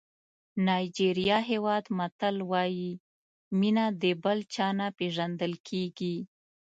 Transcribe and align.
نایجېریا 0.65 1.37
هېواد 1.51 1.83
متل 1.97 2.35
وایي 2.51 2.91
مینه 3.59 3.85
د 4.01 4.03
بل 4.23 4.39
چا 4.53 4.67
نه 4.79 4.87
پېژندل 4.97 5.53
کېږي. 5.67 6.15